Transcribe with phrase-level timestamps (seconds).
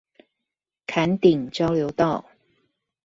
[0.87, 2.25] 崁頂交流道